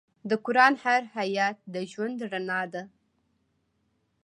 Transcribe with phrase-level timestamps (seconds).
[0.29, 2.83] د قرآن هر آیت د ژوند رڼا ده.